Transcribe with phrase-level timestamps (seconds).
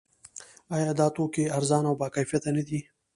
[0.75, 2.79] آیا دا توکي ارزانه او باکیفیته نه دي؟